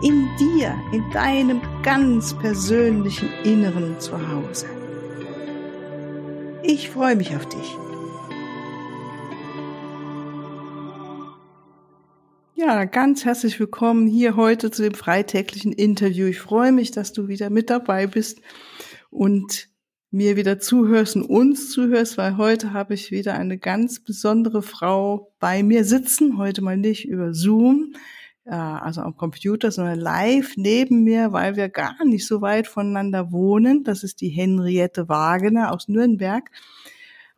[0.00, 4.66] In dir, in deinem ganz persönlichen Inneren zu Hause.
[6.62, 7.76] Ich freue mich auf dich.
[12.54, 16.26] Ja, ganz herzlich willkommen hier heute zu dem freitäglichen Interview.
[16.26, 18.40] Ich freue mich, dass du wieder mit dabei bist
[19.10, 19.68] und
[20.12, 25.32] mir wieder zuhörst und uns zuhörst, weil heute habe ich wieder eine ganz besondere Frau
[25.40, 26.38] bei mir sitzen.
[26.38, 27.94] Heute mal nicht über Zoom,
[28.54, 33.84] also am Computer, sondern live neben mir, weil wir gar nicht so weit voneinander wohnen.
[33.84, 36.50] Das ist die Henriette Wagener aus Nürnberg.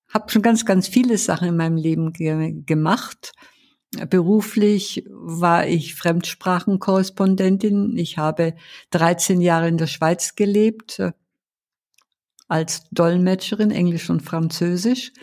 [0.09, 3.33] habe schon ganz, ganz viele Sachen in meinem Leben ge gemacht.
[4.09, 7.97] Beruflich war ich Fremdsprachenkorrespondentin.
[7.97, 8.55] Ich habe
[8.91, 11.01] 13 Jahre in der Schweiz gelebt,
[12.51, 15.13] als Dolmetscherin, Englisch und Französisch.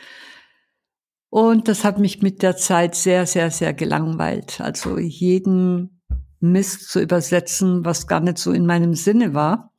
[1.31, 4.63] Und das hat mich mit der Zeit sehr, sehr, sehr gelangweilt.
[4.63, 6.01] Also jeden
[6.41, 9.75] Mist zu übersetzen, was gar nicht so in meinem Sinne war.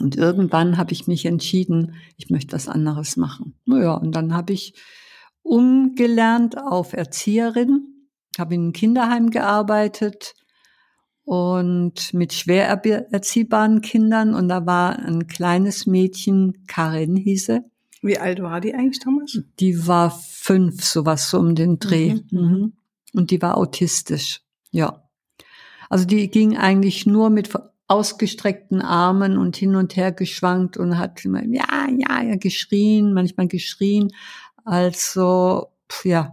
[0.00, 3.54] Und irgendwann habe ich mich entschieden, ich möchte was anderes machen.
[3.66, 4.74] Naja, und dann habe ich
[5.42, 10.34] umgelernt auf Erzieherin, habe in einem Kinderheim gearbeitet,
[11.24, 17.64] und mit schwer erziehbaren Kindern und da war ein kleines Mädchen, Karin hieße.
[18.02, 19.40] Wie alt war die eigentlich damals?
[19.60, 22.14] Die war fünf, sowas so um den Dreh.
[22.30, 22.40] Mhm.
[22.40, 22.72] mhm.
[23.14, 24.40] Und die war autistisch,
[24.70, 25.06] ja.
[25.90, 27.50] Also die ging eigentlich nur mit
[27.86, 33.48] ausgestreckten Armen und hin und her geschwankt und hat immer ja, ja, ja geschrien, manchmal
[33.48, 34.10] geschrien.
[34.64, 35.66] Also,
[36.04, 36.32] ja,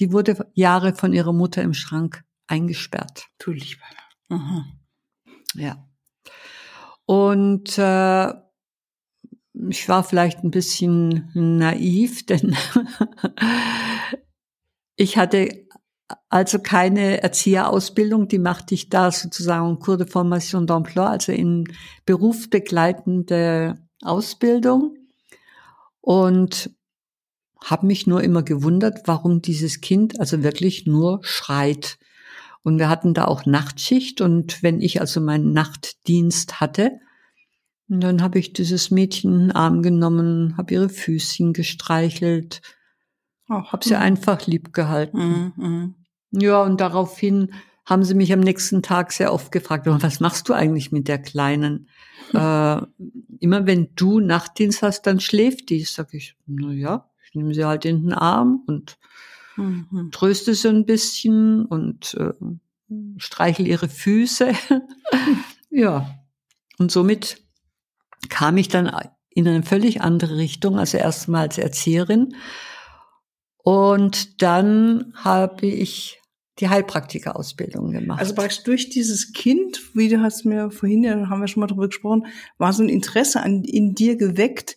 [0.00, 3.28] die wurde Jahre von ihrer Mutter im Schrank eingesperrt.
[3.38, 3.84] Du lieber.
[4.28, 4.64] Mhm.
[5.54, 5.88] Ja.
[7.06, 8.32] Und äh,
[9.70, 12.56] ich war vielleicht ein bisschen naiv, denn
[14.96, 15.66] ich hatte
[16.28, 21.64] also keine Erzieherausbildung, die machte ich da sozusagen Cours de Formation d'Emploi, also in
[22.06, 24.96] berufsbegleitende Ausbildung
[26.00, 26.70] und
[27.62, 31.98] habe mich nur immer gewundert, warum dieses Kind also wirklich nur schreit.
[32.68, 37.00] Und wir hatten da auch Nachtschicht und wenn ich also meinen Nachtdienst hatte,
[37.88, 42.60] dann habe ich dieses Mädchen in den Arm genommen, habe ihre Füßchen gestreichelt,
[43.48, 45.16] habe sie einfach lieb gehalten.
[45.16, 45.94] Mhm, mhm.
[46.30, 47.54] Ja, und daraufhin
[47.86, 51.18] haben sie mich am nächsten Tag sehr oft gefragt, was machst du eigentlich mit der
[51.18, 51.88] Kleinen?
[52.34, 52.82] Äh,
[53.40, 55.80] immer wenn du Nachtdienst hast, dann schläft die.
[55.84, 58.98] Sag ich, na ja, ich nehme sie halt in den Arm und
[59.58, 60.10] mhm.
[60.10, 62.32] tröste sie ein bisschen und äh,
[63.18, 64.52] streichel ihre Füße.
[65.70, 66.08] ja.
[66.78, 67.42] Und somit
[68.28, 68.90] kam ich dann
[69.30, 72.34] in eine völlig andere Richtung, also erstmal als Erzieherin.
[73.58, 76.18] Und dann habe ich
[76.58, 78.20] die Heilpraktikerausbildung gemacht.
[78.20, 81.66] Also praktisch durch dieses Kind, wie du hast mir vorhin, ja, haben wir schon mal
[81.66, 82.26] drüber gesprochen,
[82.58, 84.76] war so ein Interesse an, in dir geweckt,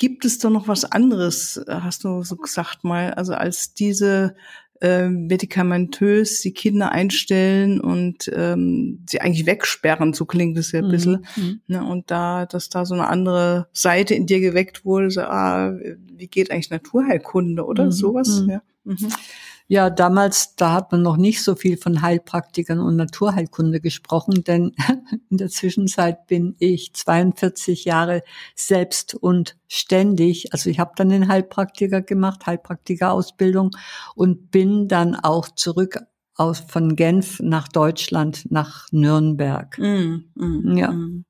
[0.00, 4.34] Gibt es da noch was anderes, hast du so gesagt mal, also als diese
[4.80, 10.88] äh, medikamentös die Kinder einstellen und ähm, sie eigentlich wegsperren, so klingt es ja ein
[10.88, 11.26] bisschen.
[11.36, 11.60] Mhm.
[11.66, 15.74] Ne, und da, dass da so eine andere Seite in dir geweckt wurde, so, ah,
[15.74, 17.92] wie geht eigentlich Naturheilkunde oder mhm.
[17.92, 18.40] sowas?
[18.40, 18.48] Mhm.
[18.48, 18.62] Ja.
[19.72, 24.72] Ja, damals, da hat man noch nicht so viel von Heilpraktikern und Naturheilkunde gesprochen, denn
[25.30, 28.24] in der Zwischenzeit bin ich 42 Jahre
[28.56, 30.52] selbst und ständig.
[30.52, 33.70] Also ich habe dann den Heilpraktiker gemacht, Heilpraktikerausbildung
[34.16, 36.00] und bin dann auch zurück
[36.34, 39.78] aus von Genf nach Deutschland, nach Nürnberg.
[39.78, 40.90] Mm, mm, ja.
[40.90, 41.24] Mm.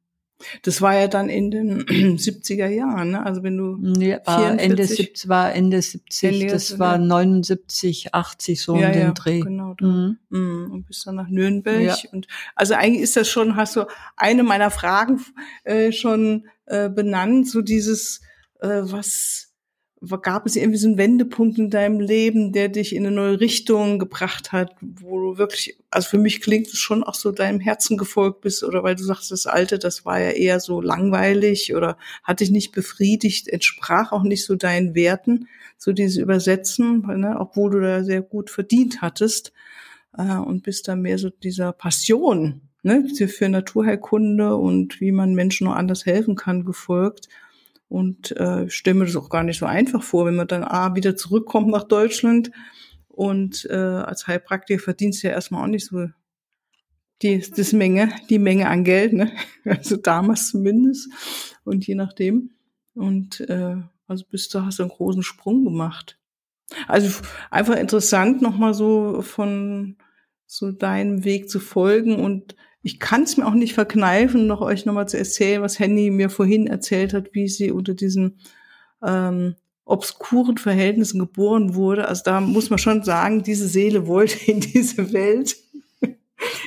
[0.63, 1.85] Das war ja dann in den
[2.19, 3.25] 70er Jahren, ne?
[3.25, 8.63] Also wenn du ja, war Ende 70, war Ende 70, Ende das war 79, 80
[8.63, 9.41] so ja, um den ja, Dreh.
[9.41, 9.77] Genau.
[9.81, 10.19] Mhm.
[10.29, 10.71] mhm.
[10.73, 11.97] Und bist dann nach Nürnberg ja.
[12.13, 13.85] und also eigentlich ist das schon, hast du
[14.17, 15.21] eine meiner Fragen
[15.65, 18.21] äh, schon äh, benannt, so dieses
[18.61, 19.50] äh, was
[20.23, 23.99] gab es irgendwie so einen Wendepunkt in deinem Leben, der dich in eine neue Richtung
[23.99, 27.99] gebracht hat, wo du wirklich, also für mich klingt es schon auch so deinem Herzen
[27.99, 31.99] gefolgt bist oder weil du sagst, das Alte, das war ja eher so langweilig oder
[32.23, 37.71] hat dich nicht befriedigt, entsprach auch nicht so deinen Werten, so dieses Übersetzen, ne, obwohl
[37.71, 39.53] du da sehr gut verdient hattest
[40.17, 45.67] äh, und bist da mehr so dieser Passion ne, für Naturheilkunde und wie man Menschen
[45.67, 47.29] noch anders helfen kann gefolgt
[47.91, 50.95] und äh, stelle mir das auch gar nicht so einfach vor, wenn man dann A,
[50.95, 52.53] wieder zurückkommt nach Deutschland
[53.09, 56.07] und äh, als Heilpraktiker verdienst du ja erstmal auch nicht so
[57.21, 59.33] die, das Menge, die Menge an Geld, ne?
[59.65, 61.11] Also damals zumindest.
[61.65, 62.53] Und je nachdem.
[62.95, 63.77] Und äh,
[64.07, 66.17] also bist du, hast du einen großen Sprung gemacht.
[66.87, 67.21] Also
[67.51, 69.97] einfach interessant, nochmal so von
[70.47, 74.87] so deinem Weg zu folgen und ich kann es mir auch nicht verkneifen, noch euch
[74.87, 78.39] nochmal zu erzählen, was Henny mir vorhin erzählt hat, wie sie unter diesen
[79.05, 82.09] ähm, obskuren Verhältnissen geboren wurde.
[82.09, 85.57] Also da muss man schon sagen, diese Seele wollte in diese Welt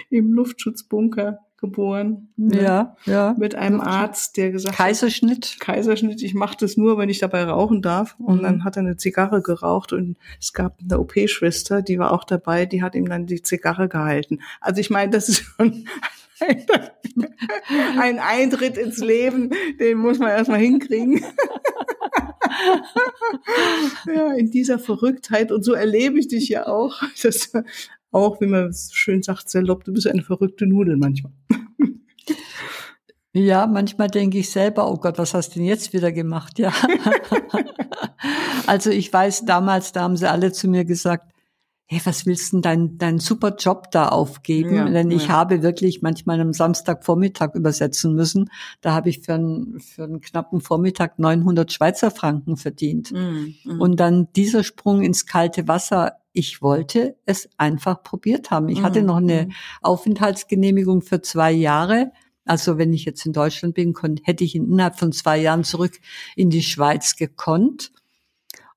[0.09, 2.27] im Luftschutzbunker geboren.
[2.35, 2.61] Ne?
[2.61, 3.35] Ja, ja.
[3.39, 5.45] Mit einem Arzt, der gesagt Kaiserschnitt.
[5.45, 8.17] hat, Kaiserschnitt, ich mache das nur, wenn ich dabei rauchen darf.
[8.19, 8.43] Und mhm.
[8.43, 12.65] dann hat er eine Zigarre geraucht und es gab eine OP-Schwester, die war auch dabei,
[12.65, 14.39] die hat ihm dann die Zigarre gehalten.
[14.59, 15.87] Also ich meine, das ist schon
[17.97, 21.23] ein Eintritt ins Leben, den muss man erstmal hinkriegen.
[24.13, 25.53] ja, in dieser Verrücktheit.
[25.53, 27.01] Und so erlebe ich dich ja auch.
[27.21, 27.53] Das
[28.13, 31.33] auch, wie man schön sagt, salopp, du bist eine verrückte Nudel manchmal.
[33.35, 36.59] Ja, manchmal denke ich selber, oh Gott, was hast du denn jetzt wieder gemacht?
[36.59, 36.71] Ja.
[38.67, 41.32] also ich weiß damals, da haben sie alle zu mir gesagt,
[41.93, 44.75] hey, was willst du denn deinen dein super Job da aufgeben?
[44.75, 45.33] Ja, Denn ich ja.
[45.33, 48.49] habe wirklich manchmal am Samstagvormittag übersetzen müssen.
[48.81, 53.11] Da habe ich für einen, für einen knappen Vormittag 900 Schweizer Franken verdient.
[53.11, 53.81] Mm, mm.
[53.81, 58.67] Und dann dieser Sprung ins kalte Wasser ich wollte es einfach probiert haben.
[58.67, 59.05] Ich hatte mhm.
[59.05, 59.51] noch eine mhm.
[59.83, 62.11] Aufenthaltsgenehmigung für zwei Jahre.
[62.43, 63.93] Also wenn ich jetzt in Deutschland bin,
[64.23, 65.99] hätte ich innerhalb von zwei Jahren zurück
[66.35, 67.91] in die Schweiz gekonnt.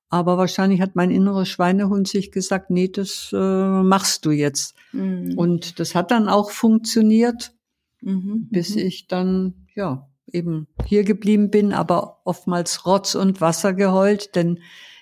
[0.09, 3.37] Aber wahrscheinlich hat mein innerer Schweinehund sich gesagt, nee, das äh,
[3.83, 4.75] machst du jetzt.
[4.93, 5.33] Mhm.
[5.37, 7.53] Und das hat dann auch funktioniert,
[8.01, 8.47] mhm.
[8.49, 8.81] bis mhm.
[8.81, 14.59] ich dann, ja, eben hier geblieben bin, aber oftmals Rotz und Wasser geheult, denn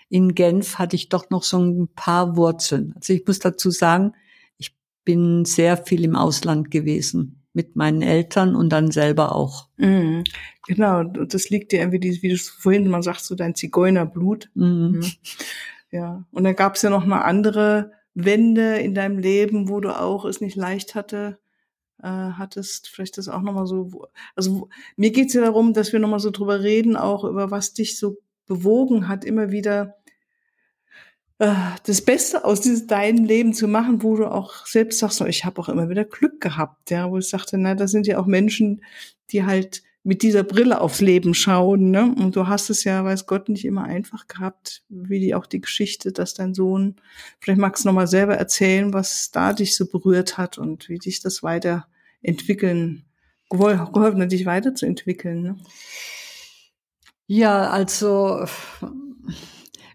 [0.10, 2.94] in Genf hatte ich doch noch so ein paar Wurzeln.
[2.96, 4.14] Also ich muss dazu sagen,
[4.58, 9.70] ich bin sehr viel im Ausland gewesen mit meinen Eltern und dann selber auch.
[9.78, 10.24] Mhm.
[10.68, 14.50] Genau, das liegt dir irgendwie, wie du vorhin mal sagst, so dein Zigeunerblut.
[14.54, 15.00] Mhm.
[15.00, 15.06] mhm.
[15.92, 19.98] Ja, und dann gab es ja noch eine andere Wende in deinem Leben, wo du
[19.98, 21.38] auch es nicht leicht hatte,
[22.02, 22.90] äh, hattest.
[22.90, 24.10] Vielleicht das auch nochmal so.
[24.36, 27.98] Also mir geht's ja darum, dass wir nochmal so drüber reden, auch über was dich
[27.98, 29.96] so bewogen hat, immer wieder
[31.38, 35.60] das Beste aus diesem deinem Leben zu machen, wo du auch selbst sagst, ich habe
[35.60, 38.82] auch immer wieder Glück gehabt, ja, wo ich sagte, na, das sind ja auch Menschen,
[39.32, 42.14] die halt mit dieser Brille aufs Leben schauen, ne?
[42.16, 45.60] Und du hast es ja, weiß Gott, nicht immer einfach gehabt, wie die auch die
[45.60, 46.98] Geschichte, dass dein Sohn,
[47.40, 51.22] vielleicht magst du nochmal selber erzählen, was da dich so berührt hat und wie dich
[51.22, 53.06] das weiterentwickeln,
[53.50, 55.58] geholfen hat, dich weiterzuentwickeln, ne?
[57.28, 58.46] Ja, also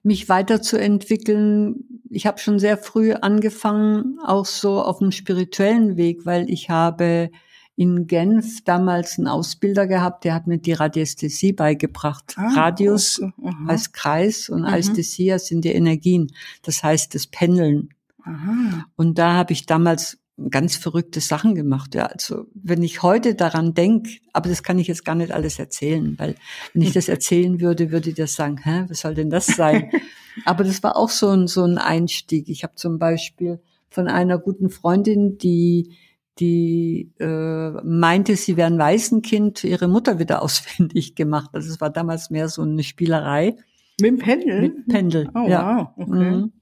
[0.03, 2.01] mich weiterzuentwickeln.
[2.11, 7.31] Ich habe schon sehr früh angefangen, auch so auf dem spirituellen Weg, weil ich habe
[7.77, 12.35] in Genf damals einen Ausbilder gehabt, der hat mir die Radiästhesie beigebracht.
[12.37, 13.55] Ah, Radius okay.
[13.69, 14.67] heißt Kreis und mhm.
[14.67, 16.31] Ästhesia sind die Energien,
[16.63, 17.89] das heißt das Pendeln.
[18.23, 18.85] Aha.
[18.97, 21.95] Und da habe ich damals ganz verrückte Sachen gemacht.
[21.95, 25.59] Ja, also wenn ich heute daran denke, aber das kann ich jetzt gar nicht alles
[25.59, 26.37] erzählen, weil
[26.73, 29.91] wenn ich das erzählen würde, würde ich das sagen, hä, was soll denn das sein?
[30.45, 32.49] aber das war auch so ein so ein Einstieg.
[32.49, 35.97] Ich habe zum Beispiel von einer guten Freundin, die
[36.39, 41.51] die äh, meinte, sie wäre ein Waisenkind, ihre Mutter wieder ausfindig gemacht.
[41.53, 43.57] Also es war damals mehr so eine Spielerei.
[44.01, 44.61] Mit dem Pendel?
[44.63, 45.93] Mit Pendel, oh, ja.
[45.97, 46.31] Wow, okay.
[46.31, 46.53] Mhm.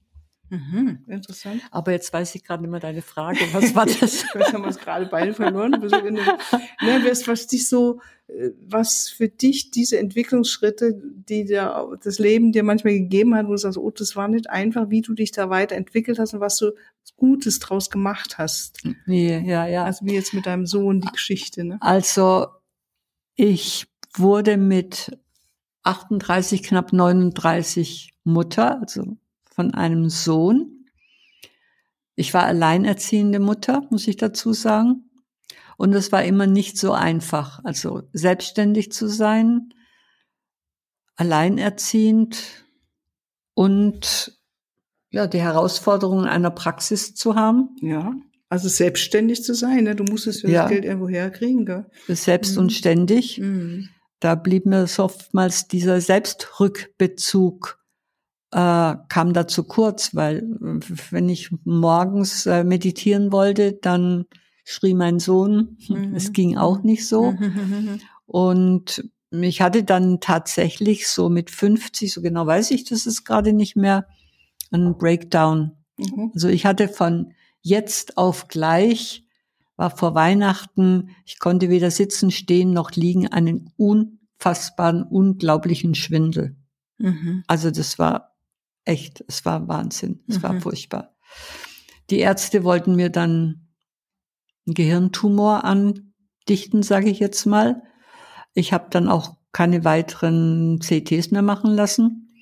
[0.49, 1.61] Mhm, interessant.
[1.71, 3.39] Aber jetzt weiß ich gerade nicht mehr deine Frage.
[3.51, 4.25] Was war das?
[4.33, 5.71] Jetzt haben wir uns gerade beide verloren.
[5.71, 12.63] Ne, was, dich so, äh, was für dich diese Entwicklungsschritte, die dir das Leben dir
[12.63, 15.49] manchmal gegeben hat, wo du sagst, oh, das war nicht einfach, wie du dich da
[15.49, 16.71] weiterentwickelt hast und was du
[17.15, 18.83] Gutes draus gemacht hast.
[19.05, 19.83] Ja, ja, ja.
[19.83, 21.77] Also wie jetzt mit deinem Sohn die Geschichte, ne?
[21.81, 22.47] Also
[23.35, 25.17] ich wurde mit
[25.83, 29.17] 38, knapp 39 Mutter, also
[29.59, 30.85] von einem Sohn.
[32.15, 35.09] Ich war alleinerziehende Mutter, muss ich dazu sagen.
[35.75, 39.73] Und es war immer nicht so einfach, also selbstständig zu sein,
[41.17, 42.41] alleinerziehend
[43.53, 44.39] und
[45.11, 47.75] ja, die Herausforderungen einer Praxis zu haben.
[47.81, 48.13] Ja,
[48.47, 49.93] also selbstständig zu sein, ne?
[49.93, 50.61] du musstest ja, ja.
[50.61, 51.65] das Geld irgendwo herkriegen.
[51.65, 51.85] Gell?
[52.07, 52.61] Selbst mhm.
[52.61, 53.39] und ständig.
[53.39, 53.89] Mhm.
[54.21, 57.78] Da blieb mir so oftmals dieser Selbstrückbezug
[58.51, 60.43] äh, kam da zu kurz, weil
[61.11, 64.25] wenn ich morgens äh, meditieren wollte, dann
[64.63, 65.77] schrie mein Sohn.
[65.87, 66.15] Mhm.
[66.15, 67.35] Es ging auch nicht so.
[68.25, 73.53] Und ich hatte dann tatsächlich so mit 50, so genau weiß ich das ist gerade
[73.53, 74.07] nicht mehr,
[74.71, 75.71] einen Breakdown.
[75.97, 76.31] Mhm.
[76.33, 79.25] Also ich hatte von jetzt auf gleich,
[79.75, 86.55] war vor Weihnachten, ich konnte weder sitzen, stehen noch liegen, einen unfassbaren, unglaublichen Schwindel.
[86.97, 87.43] Mhm.
[87.47, 88.35] Also das war
[88.89, 90.43] echt, es war Wahnsinn, es mhm.
[90.43, 91.15] war furchtbar.
[92.09, 93.67] Die Ärzte wollten mir dann
[94.65, 97.83] einen Gehirntumor andichten, sage ich jetzt mal.
[98.53, 102.33] Ich habe dann auch keine weiteren CTs mehr machen lassen.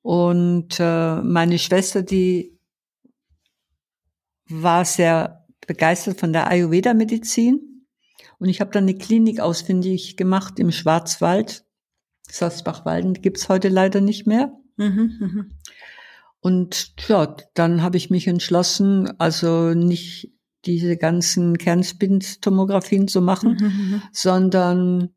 [0.00, 2.58] Und äh, meine Schwester, die
[4.48, 7.86] war sehr begeistert von der Ayurveda-Medizin.
[8.38, 11.64] Und ich habe dann eine Klinik ausfindig gemacht im Schwarzwald.
[12.28, 14.52] Salzbach-Walden gibt's heute leider nicht mehr.
[14.76, 15.50] Mhm, mhm.
[16.42, 20.32] Und ja, dann habe ich mich entschlossen, also nicht
[20.64, 25.10] diese ganzen Kernspintomographien zu machen, mhm, sondern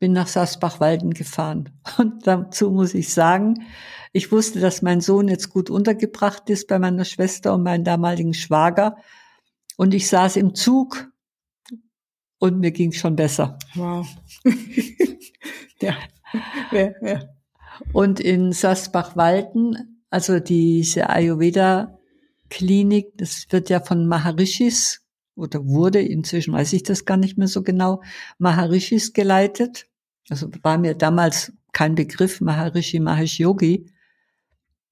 [0.00, 1.70] bin nach Sasbach-Walden gefahren.
[1.98, 3.66] Und dazu muss ich sagen,
[4.12, 8.34] ich wusste, dass mein Sohn jetzt gut untergebracht ist bei meiner Schwester und meinem damaligen
[8.34, 8.96] Schwager.
[9.76, 11.08] Und ich saß im Zug
[12.38, 13.58] und mir ging schon besser.
[13.74, 14.06] Wow.
[15.80, 15.96] ja.
[16.72, 17.22] ja, ja.
[17.92, 25.00] Und in Sasbach-Walden, also diese Ayurveda-Klinik, das wird ja von Maharishis
[25.34, 28.02] oder wurde, inzwischen weiß ich das gar nicht mehr so genau,
[28.36, 29.88] Maharishis geleitet.
[30.28, 33.90] Also war mir damals kein Begriff, Maharishi, Mahesh Yogi.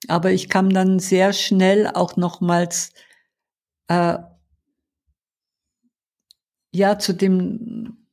[0.08, 2.94] Aber ich kam dann sehr schnell auch nochmals
[3.88, 4.16] äh,
[6.72, 8.06] ja zu dem,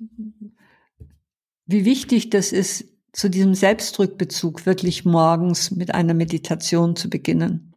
[1.66, 7.74] wie wichtig das ist, zu diesem Selbstrückbezug wirklich morgens mit einer Meditation zu beginnen.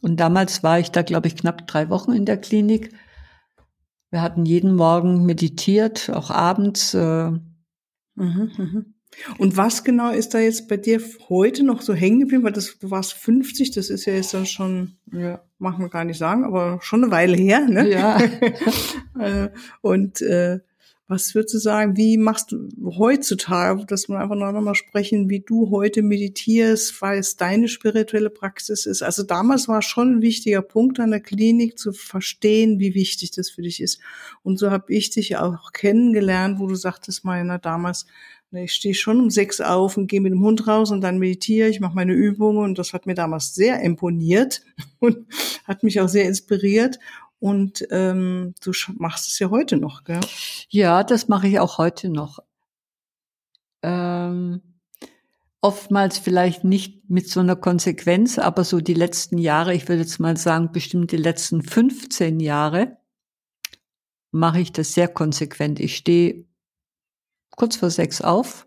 [0.00, 2.90] Und damals war ich da, glaube ich, knapp drei Wochen in der Klinik.
[4.10, 6.94] Wir hatten jeden Morgen meditiert, auch abends.
[6.94, 7.42] Äh mhm,
[8.16, 8.94] mhm.
[9.36, 12.44] Und was genau ist da jetzt bei dir heute noch so hängen geblieben?
[12.44, 16.04] Weil das, du warst 50, das ist ja jetzt dann schon, ja, machen wir gar
[16.04, 17.90] nicht sagen, aber schon eine Weile her, ne?
[17.90, 18.18] Ja.
[19.16, 19.50] Äh,
[19.80, 20.58] und äh,
[21.14, 22.68] was würdest du sagen, wie machst du
[22.98, 28.30] heutzutage, dass wir einfach noch mal sprechen, wie du heute meditierst, weil es deine spirituelle
[28.30, 29.02] Praxis ist?
[29.02, 33.48] Also damals war schon ein wichtiger Punkt an der Klinik zu verstehen, wie wichtig das
[33.48, 34.00] für dich ist.
[34.42, 38.06] Und so habe ich dich auch kennengelernt, wo du sagtest, meiner damals,
[38.50, 41.68] ich stehe schon um sechs auf und gehe mit dem Hund raus und dann meditiere
[41.68, 44.62] ich, mache meine Übungen und das hat mir damals sehr imponiert
[44.98, 45.26] und
[45.64, 46.98] hat mich auch sehr inspiriert.
[47.44, 50.20] Und ähm, du machst es ja heute noch, gell?
[50.70, 52.38] Ja, das mache ich auch heute noch.
[53.82, 54.62] Ähm,
[55.60, 60.20] oftmals vielleicht nicht mit so einer Konsequenz, aber so die letzten Jahre, ich würde jetzt
[60.20, 62.96] mal sagen, bestimmt die letzten 15 Jahre,
[64.30, 65.80] mache ich das sehr konsequent.
[65.80, 66.46] Ich stehe
[67.50, 68.66] kurz vor sechs auf,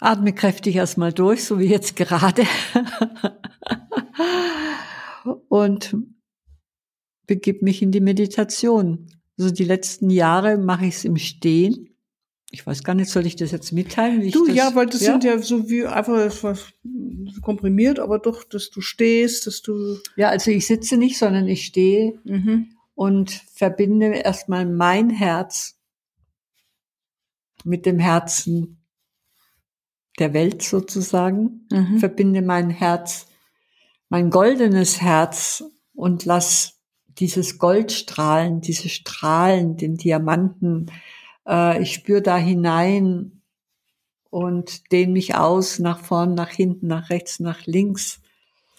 [0.00, 2.46] atme kräftig erstmal durch, so wie jetzt gerade.
[5.52, 5.94] und
[7.26, 9.10] begib mich in die Meditation.
[9.38, 11.90] Also die letzten Jahre mache ich es im Stehen.
[12.50, 14.30] Ich weiß gar nicht, soll ich das jetzt mitteilen?
[14.30, 15.12] Du, das, ja, weil das ja?
[15.12, 16.70] sind ja so wie einfach
[17.42, 19.98] komprimiert, aber doch, dass du stehst, dass du.
[20.16, 22.68] Ja, also ich sitze nicht, sondern ich stehe mhm.
[22.94, 25.78] und verbinde erstmal mein Herz
[27.62, 28.78] mit dem Herzen
[30.18, 31.98] der Welt sozusagen, mhm.
[31.98, 33.26] verbinde mein Herz
[34.12, 35.64] mein goldenes Herz
[35.94, 36.82] und lass
[37.16, 40.90] dieses Gold strahlen, diese Strahlen, den Diamanten.
[41.48, 43.40] Äh, ich spüre da hinein
[44.28, 48.20] und dehne mich aus nach vorn, nach hinten, nach rechts, nach links.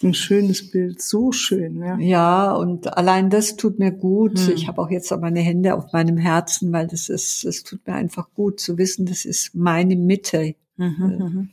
[0.04, 1.98] Ein schönes Bild, so schön, ja.
[1.98, 4.38] Ja, und allein das tut mir gut.
[4.38, 4.52] Hm.
[4.54, 7.84] Ich habe auch jetzt auch meine Hände auf meinem Herzen, weil das ist, es tut
[7.88, 10.54] mir einfach gut zu wissen, das ist meine Mitte.
[10.76, 11.50] Mhm, mhm.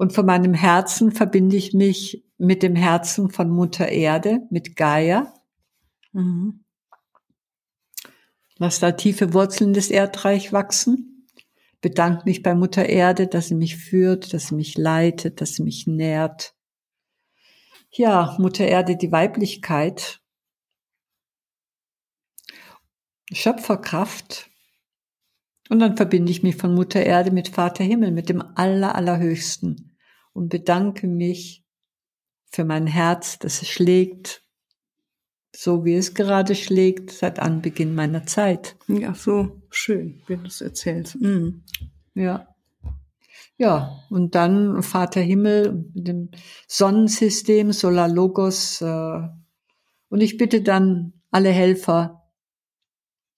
[0.00, 5.34] Und von meinem Herzen verbinde ich mich mit dem Herzen von Mutter Erde, mit Gaia.
[6.12, 6.64] Mhm.
[8.56, 11.28] Lass da tiefe Wurzeln des Erdreich wachsen.
[11.82, 15.64] Bedanke mich bei Mutter Erde, dass sie mich führt, dass sie mich leitet, dass sie
[15.64, 16.54] mich nährt.
[17.90, 20.22] Ja, Mutter Erde, die Weiblichkeit,
[23.30, 24.48] Schöpferkraft.
[25.68, 29.88] Und dann verbinde ich mich von Mutter Erde mit Vater Himmel, mit dem Aller, Allerhöchsten
[30.32, 31.64] und bedanke mich
[32.50, 34.42] für mein Herz, das es schlägt,
[35.54, 38.76] so wie es gerade schlägt, seit Anbeginn meiner Zeit.
[38.88, 41.20] Ja, so schön, wenn du es erzählst.
[41.20, 41.64] Mhm.
[42.14, 42.54] Ja.
[43.56, 46.30] Ja, und dann Vater Himmel mit dem
[46.66, 48.80] Sonnensystem, Solar Logos.
[48.80, 49.28] Äh,
[50.08, 52.30] und ich bitte dann alle Helfer,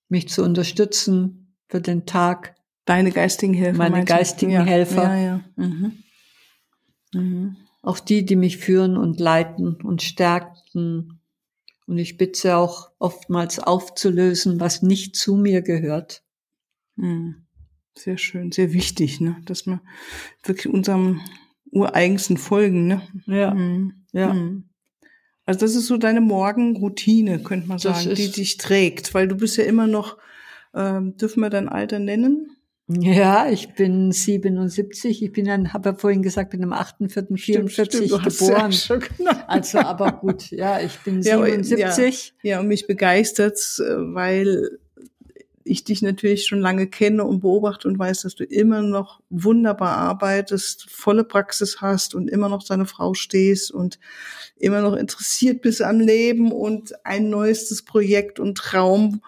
[0.08, 2.54] mich zu unterstützen für den Tag.
[2.84, 3.78] Deine geistigen Helfer.
[3.78, 5.02] Meine geistigen ja, Helfer.
[5.02, 5.40] Ja, ja.
[5.56, 6.02] Mhm.
[7.12, 7.56] Mhm.
[7.82, 11.20] Auch die, die mich führen und leiten und stärken.
[11.86, 16.22] Und ich bitte auch oftmals aufzulösen, was nicht zu mir gehört.
[16.96, 17.46] Mhm.
[17.94, 19.36] Sehr schön, sehr wichtig, ne?
[19.44, 19.80] dass wir
[20.44, 21.20] wirklich unserem
[21.70, 22.86] ureigensten folgen.
[22.86, 23.02] Ne?
[23.26, 23.52] Ja.
[23.52, 24.04] Mhm.
[24.12, 24.32] Ja.
[24.32, 24.68] Mhm.
[25.44, 29.56] Also das ist so deine Morgenroutine, könnte man sagen, die dich trägt, weil du bist
[29.56, 30.16] ja immer noch,
[30.72, 32.56] ähm, dürfen wir dein Alter nennen?
[32.88, 35.22] Ja, ich bin 77.
[35.22, 38.72] Ich bin dann, habe ja vorhin gesagt, bin am 8.4.44 du hast geboren.
[38.72, 39.44] Ja, genau.
[39.46, 42.34] Also, aber gut, ja, ich bin Ja, aber- 77.
[42.42, 44.78] Ja, und mich begeistert's, äh, weil
[45.64, 49.96] ich dich natürlich schon lange kenne und beobachte und weiß, dass du immer noch wunderbar
[49.96, 54.00] arbeitest, volle Praxis hast und immer noch deine Frau stehst und
[54.56, 59.22] immer noch interessiert bist am Leben und ein neuestes Projekt und Traum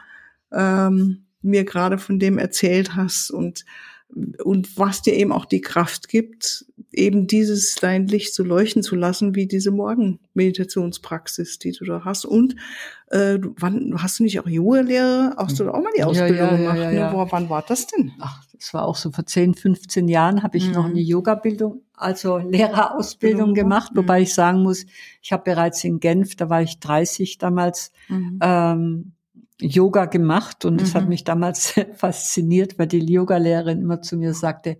[0.52, 3.64] ähm, mir gerade von dem erzählt hast und
[4.44, 8.94] und was dir eben auch die Kraft gibt, eben dieses dein Licht so leuchten zu
[8.94, 12.24] lassen, wie diese Morgenmeditationspraxis, die du da hast.
[12.24, 12.54] Und
[13.10, 15.34] äh, wann hast du nicht auch Yoga-Lehre?
[15.36, 16.76] Hast du da auch mal die Ausbildung ja, ja, gemacht?
[16.78, 16.96] ja, ne?
[16.96, 17.12] ja.
[17.12, 18.12] Wo, wann war das denn?
[18.20, 20.90] Ach, das war auch so vor 10, 15 Jahren habe ich noch Mhm.
[20.90, 23.64] eine Yoga-Bildung, also Lehrerausbildung Genau.
[23.64, 23.98] gemacht, Mhm.
[23.98, 24.86] wobei ich sagen muss,
[25.22, 27.90] ich habe bereits in Genf, da war ich 30 damals,
[28.40, 29.12] ähm,
[29.60, 30.98] Yoga gemacht und es Mhm.
[30.98, 34.78] hat mich damals fasziniert, weil die Yoga-Lehrerin immer zu mir sagte,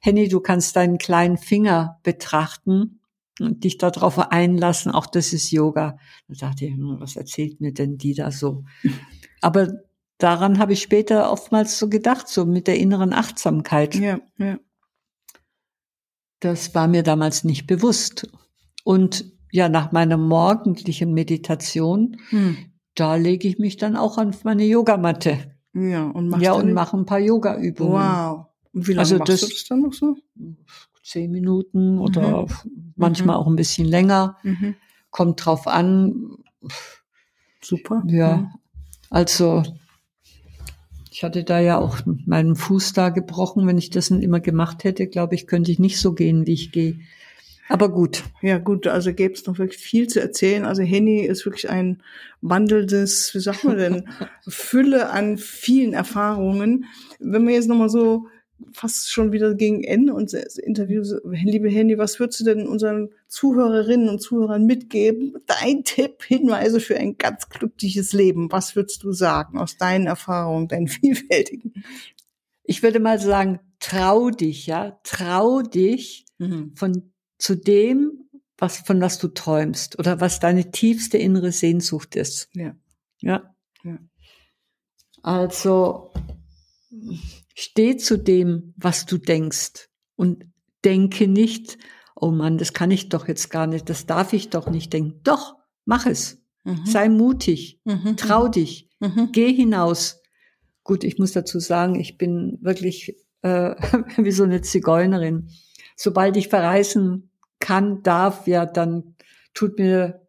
[0.00, 3.00] Henny, du kannst deinen kleinen Finger betrachten
[3.40, 5.96] und dich darauf einlassen, auch das ist Yoga.
[6.28, 8.64] Da dachte ich, hm, was erzählt mir denn die da so?
[9.40, 9.72] Aber
[10.18, 13.94] daran habe ich später oftmals so gedacht, so mit der inneren Achtsamkeit.
[13.94, 14.58] Ja, ja.
[16.40, 18.28] Das war mir damals nicht bewusst.
[18.84, 22.56] Und ja, nach meiner morgendlichen Meditation, Hm.
[22.94, 25.38] Da lege ich mich dann auch auf meine Yogamatte.
[25.74, 27.92] Ja, und machst ja, und mache ein paar Yoga-Übungen.
[27.94, 28.46] Wow.
[28.74, 30.16] Und wie lange Also machst das- du das dann noch so?
[31.02, 32.92] Zehn Minuten oder Mhm.
[32.96, 34.36] manchmal auch ein bisschen länger.
[34.42, 34.74] Mhm.
[35.10, 36.36] Kommt drauf an.
[37.62, 38.02] Super.
[38.06, 38.50] Ja,
[39.10, 39.62] also
[41.10, 43.66] ich hatte da ja auch meinen Fuß da gebrochen.
[43.66, 46.52] Wenn ich das nicht immer gemacht hätte, glaube ich, könnte ich nicht so gehen, wie
[46.54, 47.00] ich gehe.
[47.68, 48.24] Aber gut.
[48.42, 50.64] Ja, gut, also gäbe es noch wirklich viel zu erzählen.
[50.64, 52.02] Also Henny ist wirklich ein
[52.40, 54.08] wandelndes, wie sagt man denn,
[54.48, 56.86] Fülle an vielen Erfahrungen.
[57.18, 58.26] Wenn wir jetzt nochmal so
[58.72, 64.08] fast schon wieder gegen Ende unseres Interviews, liebe Henny, was würdest du denn unseren Zuhörerinnen
[64.08, 65.34] und Zuhörern mitgeben?
[65.46, 68.50] Dein Tipp, Hinweise für ein ganz glückliches Leben.
[68.52, 71.84] Was würdest du sagen aus deinen Erfahrungen, deinen vielfältigen?
[72.64, 76.26] Ich würde mal sagen, trau dich, ja, trau dich
[76.74, 77.11] von
[77.42, 82.48] zu dem, was von was du träumst oder was deine tiefste innere Sehnsucht ist.
[82.54, 82.76] Ja.
[83.20, 83.52] Ja.
[83.82, 83.98] Ja.
[85.22, 86.12] Also
[87.54, 90.44] steh zu dem, was du denkst und
[90.84, 91.78] denke nicht,
[92.14, 95.20] oh Mann, das kann ich doch jetzt gar nicht, das darf ich doch nicht denken.
[95.24, 96.40] Doch, mach es.
[96.62, 96.86] Mhm.
[96.86, 98.16] Sei mutig, Mhm.
[98.16, 99.30] trau dich, Mhm.
[99.32, 100.20] geh hinaus.
[100.84, 103.74] Gut, ich muss dazu sagen, ich bin wirklich äh,
[104.16, 105.48] wie so eine Zigeunerin.
[105.96, 107.30] Sobald ich verreisen
[107.62, 109.14] kann, darf, ja, dann
[109.54, 110.20] tut mir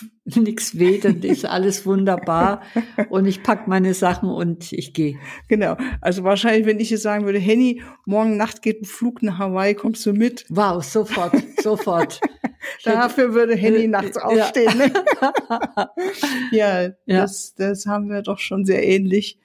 [0.24, 2.62] nichts weh, dann ist alles wunderbar
[3.10, 5.18] und ich pack meine Sachen und ich gehe.
[5.48, 5.76] Genau.
[6.00, 9.74] Also wahrscheinlich, wenn ich jetzt sagen würde, Henny, morgen Nacht geht ein Flug nach Hawaii,
[9.74, 10.46] kommst du mit?
[10.48, 12.20] Wow, sofort, sofort.
[12.82, 14.22] Dafür würde Henny Äh, nachts ja.
[14.22, 14.78] aufstehen.
[14.78, 14.92] Ne?
[16.50, 16.94] ja, Ja.
[17.06, 19.38] Das, das haben wir doch schon sehr ähnlich.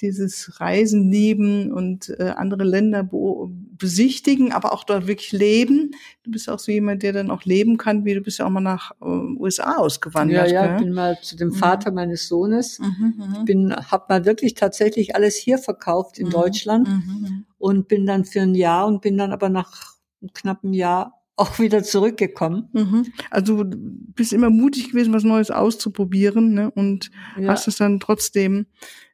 [0.00, 5.92] Dieses Reisen lieben und äh, andere Länder besichtigen, aber auch dort wirklich leben.
[6.24, 8.50] Du bist auch so jemand, der dann auch leben kann, wie du bist ja auch
[8.50, 10.50] mal nach äh, USA ausgewandert.
[10.50, 10.84] Ja, ja, gell?
[10.84, 11.54] bin mal zu dem mhm.
[11.54, 11.96] Vater mhm.
[11.96, 12.80] meines Sohnes.
[12.80, 16.32] Mhm, mhm, bin, hab mal wirklich tatsächlich alles hier verkauft in mhm.
[16.32, 20.72] Deutschland mhm, und bin dann für ein Jahr und bin dann aber nach einem knappen
[20.72, 22.68] Jahr auch wieder zurückgekommen.
[22.72, 23.12] Mhm.
[23.30, 23.76] Also du
[24.14, 26.70] bist immer mutig gewesen, was Neues auszuprobieren, ne?
[26.70, 27.48] Und ja.
[27.48, 28.66] hast es dann trotzdem,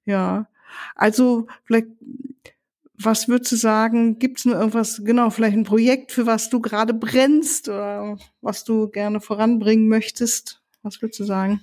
[0.04, 0.46] ja.
[0.94, 1.88] Also vielleicht,
[2.98, 6.60] was würdest du sagen, gibt es nur irgendwas, genau, vielleicht ein Projekt, für was du
[6.60, 10.62] gerade brennst oder was du gerne voranbringen möchtest?
[10.82, 11.60] Was würdest du sagen?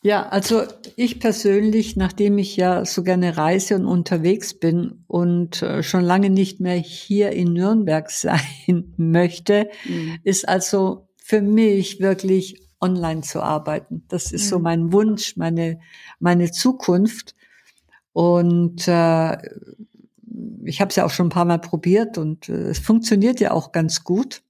[0.00, 0.62] Ja, also
[0.94, 6.30] ich persönlich, nachdem ich ja so gerne reise und unterwegs bin und äh, schon lange
[6.30, 10.18] nicht mehr hier in Nürnberg sein möchte, mhm.
[10.22, 14.04] ist also für mich wirklich online zu arbeiten.
[14.08, 14.48] Das ist mhm.
[14.48, 15.80] so mein Wunsch, meine,
[16.20, 17.34] meine Zukunft.
[18.12, 19.36] Und äh,
[20.64, 23.52] ich habe es ja auch schon ein paar Mal probiert und äh, es funktioniert ja
[23.52, 24.42] auch ganz gut.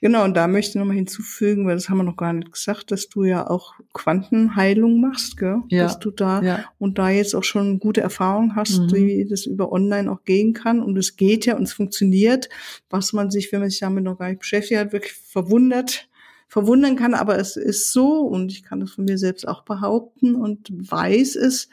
[0.00, 2.90] Genau, und da möchte ich nochmal hinzufügen, weil das haben wir noch gar nicht gesagt,
[2.90, 5.62] dass du ja auch Quantenheilung machst, gell?
[5.68, 5.84] Ja.
[5.84, 6.64] Dass du da ja.
[6.78, 8.92] und da jetzt auch schon gute Erfahrungen hast, mhm.
[8.92, 10.80] wie das über online auch gehen kann.
[10.80, 12.48] Und es geht ja und es funktioniert,
[12.88, 16.08] was man sich, wenn man sich damit noch gar nicht beschäftigt hat, wirklich verwundert,
[16.50, 17.14] verwundern kann.
[17.14, 21.36] Aber es ist so und ich kann das von mir selbst auch behaupten und weiß
[21.36, 21.68] es.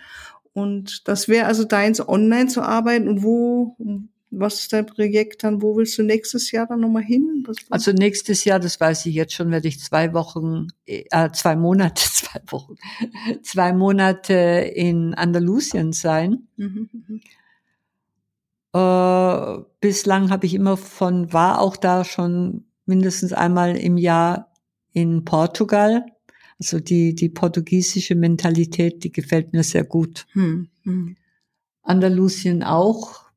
[0.54, 3.76] Und das wäre also deins, online zu arbeiten und wo,
[4.30, 5.62] was ist dein Projekt dann?
[5.62, 7.44] Wo willst du nächstes Jahr dann nochmal hin?
[7.70, 12.02] also nächstes Jahr, das weiß ich jetzt schon, werde ich zwei Wochen, äh, zwei Monate,
[12.14, 12.76] zwei Wochen,
[13.44, 16.48] zwei Monate in Andalusien sein.
[16.56, 17.22] Mhm.
[18.74, 24.52] Äh, bislang habe ich immer von, war auch da schon mindestens einmal im Jahr
[24.94, 26.06] in Portugal.
[26.60, 30.26] Also die, die portugiesische Mentalität, die gefällt mir sehr gut.
[30.34, 30.70] Mhm.
[30.84, 31.16] mhm.
[31.84, 33.28] Andalusien auch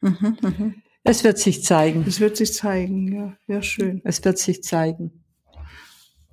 [0.00, 0.74] Mhm, mhm.
[1.04, 2.04] Es wird sich zeigen.
[2.06, 4.00] Es wird sich zeigen, ja, ja schön.
[4.04, 5.24] Es wird sich zeigen.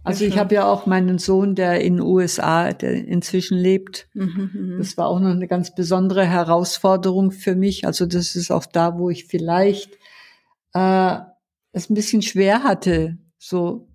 [0.03, 4.07] Also ja, ich habe ja auch meinen Sohn, der in den USA, der inzwischen lebt.
[4.13, 7.87] Mhm, mhm, das war auch noch eine ganz besondere Herausforderung für mich.
[7.87, 9.97] Also das ist auch da, wo ich vielleicht
[10.73, 11.17] äh,
[11.71, 13.87] es ein bisschen schwer hatte, so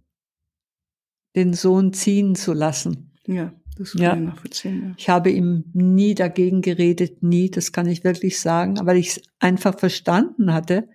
[1.37, 3.13] den Sohn ziehen zu lassen.
[3.27, 3.53] Ja.
[3.79, 4.15] Das kann ja.
[4.15, 4.83] ich nachvollziehen.
[4.89, 4.95] Ja.
[4.99, 9.23] Ich habe ihm nie dagegen geredet, nie, das kann ich wirklich sagen, weil ich es
[9.39, 10.89] einfach verstanden hatte,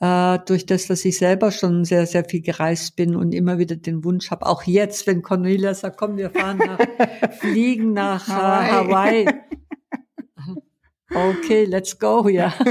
[0.00, 3.76] äh, durch das, dass ich selber schon sehr, sehr viel gereist bin und immer wieder
[3.76, 6.78] den Wunsch habe, auch jetzt, wenn Cornelia sagt, komm, wir fahren nach,
[7.38, 9.26] fliegen nach äh, Hawaii.
[11.10, 12.52] okay, let's go, ja.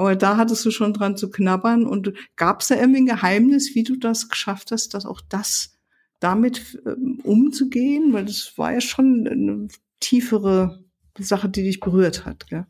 [0.00, 3.74] Aber da hattest du schon dran zu knabbern und gab es da irgendwie ein Geheimnis,
[3.74, 5.78] wie du das geschafft hast, dass auch das
[6.20, 8.14] damit ähm, umzugehen?
[8.14, 9.68] Weil das war ja schon eine
[10.00, 10.82] tiefere
[11.18, 12.46] Sache, die dich berührt hat.
[12.46, 12.66] Gell?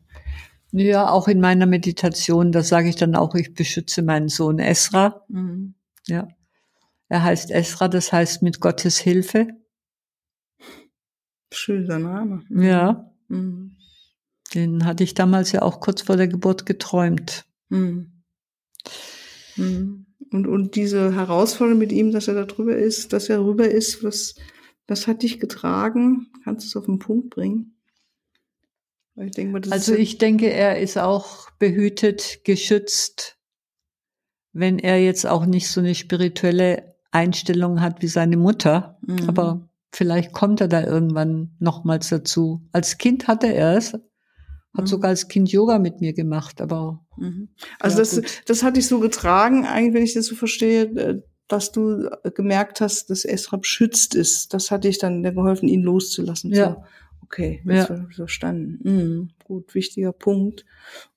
[0.73, 5.23] Ja, auch in meiner Meditation, da sage ich dann auch, ich beschütze meinen Sohn Esra.
[5.29, 5.75] Mhm.
[6.07, 6.27] Ja.
[7.07, 9.47] Er heißt Esra, das heißt mit Gottes Hilfe.
[11.53, 12.43] Schöner Name.
[12.49, 13.09] Ja.
[13.29, 13.77] Mhm.
[14.53, 17.45] Den hatte ich damals ja auch kurz vor der Geburt geträumt.
[17.69, 18.23] Mhm.
[19.55, 20.05] Mhm.
[20.31, 24.03] Und, und diese Herausforderung mit ihm, dass er da drüber ist, dass er rüber ist,
[24.03, 24.35] was,
[24.87, 26.27] was hat dich getragen?
[26.43, 27.77] Kannst du es auf den Punkt bringen?
[29.15, 33.37] Ich denke mal, also ich denke, er ist auch behütet, geschützt,
[34.53, 38.99] wenn er jetzt auch nicht so eine spirituelle Einstellung hat wie seine Mutter.
[39.05, 39.27] Mhm.
[39.27, 42.61] Aber vielleicht kommt er da irgendwann nochmals dazu.
[42.71, 43.97] Als Kind hatte er es,
[44.73, 44.87] hat mhm.
[44.87, 47.03] sogar als Kind Yoga mit mir gemacht, aber.
[47.17, 47.49] Mhm.
[47.79, 48.43] Also ja, das, gut.
[48.45, 52.79] das hat dich so getragen, eigentlich, wenn ich das so verstehe, äh, dass du gemerkt
[52.79, 54.53] hast, dass Esra beschützt ist.
[54.53, 56.53] Das hat dich dann geholfen, ihn loszulassen.
[56.53, 56.73] Ja.
[56.75, 56.83] So.
[57.23, 57.87] Okay, ja.
[58.09, 58.79] verstanden.
[58.83, 59.29] Mhm.
[59.43, 60.65] Gut, wichtiger Punkt.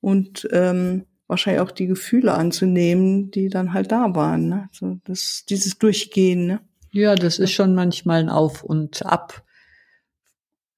[0.00, 4.48] Und ähm, wahrscheinlich auch die Gefühle anzunehmen, die dann halt da waren.
[4.48, 4.68] Ne?
[4.72, 6.46] So, das, dieses Durchgehen.
[6.46, 6.60] Ne?
[6.92, 9.44] Ja, das ist schon manchmal ein Auf und Ab.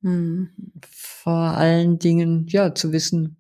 [0.01, 0.51] Mhm.
[1.27, 3.37] Vor allen Dingen, ja, zu wissen,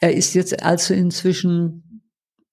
[0.00, 2.00] er ist jetzt also inzwischen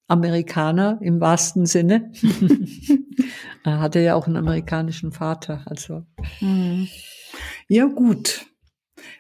[0.10, 2.12] Amerikaner im wahrsten Sinne.
[3.64, 6.04] er hatte ja auch einen amerikanischen Vater, also.
[6.42, 6.90] Mhm.
[7.70, 8.46] Ja, gut.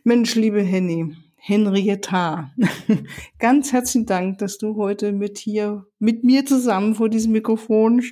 [0.03, 2.51] Mensch, liebe Henny, Henrietta,
[3.39, 8.03] ganz herzlichen Dank, dass du heute mit hier, mit mir zusammen vor diesem Mikrofon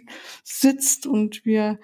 [0.45, 1.77] sitzt und wir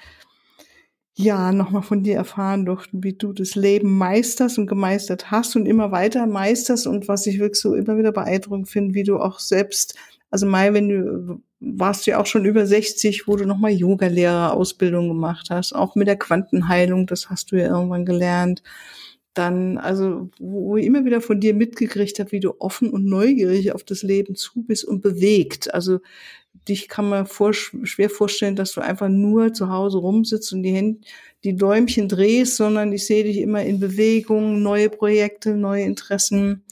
[1.15, 5.65] ja, nochmal von dir erfahren durften, wie du das Leben meisterst und gemeistert hast und
[5.65, 9.39] immer weiter meisterst und was ich wirklich so immer wieder beeindruckend finde, wie du auch
[9.39, 9.97] selbst
[10.29, 15.07] Also Mai, wenn du warst du ja auch schon über 60, wo du nochmal Yoga-Lehrer-Ausbildung
[15.07, 18.63] gemacht hast, auch mit der Quantenheilung, das hast du ja irgendwann gelernt.
[19.33, 23.73] Dann, also, wo ich immer wieder von dir mitgekriegt habe, wie du offen und neugierig
[23.73, 25.73] auf das Leben zu bist und bewegt.
[25.73, 25.99] Also
[26.67, 30.73] dich kann man vor, schwer vorstellen, dass du einfach nur zu Hause rumsitzt und die
[30.73, 30.99] Hände,
[31.43, 36.63] die Däumchen drehst, sondern ich sehe dich immer in Bewegung, neue Projekte, neue Interessen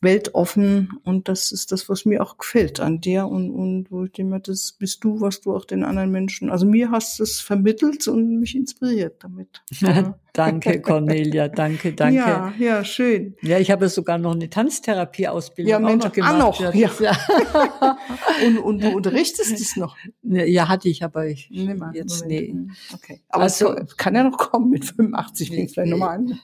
[0.00, 4.12] weltoffen und das ist das, was mir auch gefällt an dir und, und wo ich
[4.12, 8.06] denke, das bist du, was du auch den anderen Menschen, also mir hast es vermittelt
[8.06, 9.62] und mich inspiriert damit.
[10.36, 12.18] Danke, Cornelia, danke, danke.
[12.18, 13.36] Ja, ja, schön.
[13.40, 16.34] Ja, ich habe sogar noch eine Tanztherapieausbildung ja, Mensch, auch noch gemacht.
[16.34, 16.90] Ah, noch, ja.
[17.00, 17.98] ja.
[18.46, 19.96] und, und du unterrichtest es noch?
[20.22, 22.54] Ja, hatte ich, aber ich Nimmer, jetzt, Moment.
[22.54, 22.72] nee.
[22.92, 23.22] Okay.
[23.30, 26.38] Aber also, es kann ja noch kommen mit 85, fängt vielleicht nochmal an.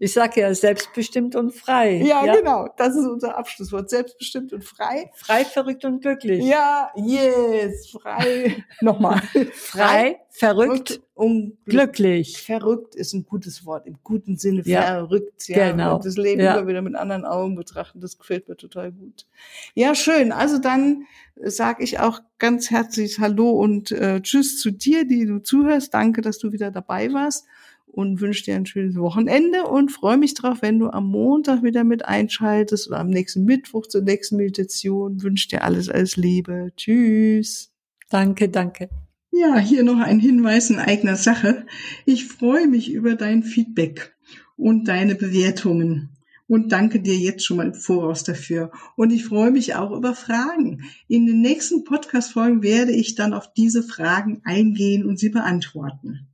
[0.00, 1.96] Ich sage ja selbstbestimmt und frei.
[1.96, 2.68] Ja, ja, genau.
[2.76, 3.90] Das ist unser Abschlusswort.
[3.90, 5.10] Selbstbestimmt und frei.
[5.14, 6.44] Frei, verrückt und glücklich.
[6.44, 7.88] Ja, yes.
[7.90, 8.64] Frei.
[8.80, 9.20] Nochmal.
[9.52, 12.40] Frei, verrückt und glücklich.
[12.42, 13.86] Verrückt ist ein gutes Wort.
[13.86, 14.82] Im guten Sinne Ja.
[14.82, 15.48] verrückt.
[15.48, 15.70] Ja.
[15.72, 15.96] Genau.
[15.96, 16.56] Und das Leben Ja.
[16.56, 18.00] immer wieder mit anderen Augen betrachten.
[18.00, 19.26] Das gefällt mir total gut.
[19.74, 20.30] Ja, schön.
[20.30, 21.04] Also dann
[21.36, 25.92] sage ich auch ganz herzlich Hallo und äh, Tschüss zu dir, die du zuhörst.
[25.92, 27.46] Danke, dass du wieder dabei warst
[27.90, 31.84] und wünsche dir ein schönes Wochenende und freue mich drauf, wenn du am Montag wieder
[31.84, 35.22] mit einschaltest oder am nächsten Mittwoch zur nächsten Meditation.
[35.22, 36.72] Wünsche dir alles, alles Liebe.
[36.76, 37.72] Tschüss.
[38.10, 38.88] Danke, danke.
[39.30, 41.66] Ja, hier noch ein Hinweis in eigener Sache.
[42.06, 44.14] Ich freue mich über dein Feedback
[44.56, 46.10] und deine Bewertungen
[46.48, 48.72] und danke dir jetzt schon mal im Voraus dafür.
[48.96, 50.84] Und ich freue mich auch über Fragen.
[51.06, 56.26] In den nächsten Podcast-Folgen werde ich dann auf diese Fragen eingehen und sie beantworten.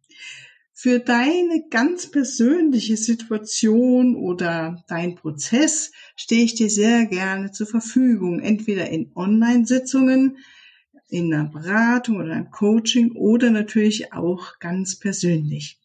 [0.76, 8.40] Für deine ganz persönliche Situation oder dein Prozess stehe ich dir sehr gerne zur Verfügung,
[8.40, 10.38] entweder in Online-Sitzungen,
[11.08, 15.78] in einer Beratung oder einem Coaching oder natürlich auch ganz persönlich.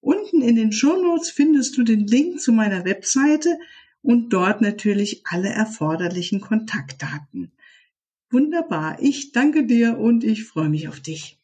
[0.00, 3.56] Unten in den Shownotes findest du den Link zu meiner Webseite
[4.02, 7.52] und dort natürlich alle erforderlichen Kontaktdaten.
[8.28, 8.96] Wunderbar.
[9.00, 11.38] Ich danke dir und ich freue mich auf dich.